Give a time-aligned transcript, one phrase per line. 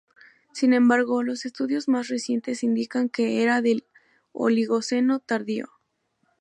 [0.51, 3.85] Sin embargo, los estudios más recientes indican que era del
[4.31, 5.67] Oligoceno tardío.